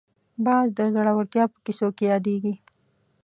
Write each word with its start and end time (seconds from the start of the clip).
باز 0.45 0.67
د 0.77 0.79
زړورتیا 0.95 1.43
په 1.51 1.57
کیسو 1.65 1.87
کې 1.97 2.05
یادېږي 2.13 2.53